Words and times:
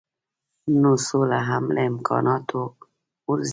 نو 0.81 0.91
سوله 1.07 1.39
هم 1.49 1.63
له 1.75 1.81
امکاناتو 1.91 2.59
غورځي. 3.23 3.49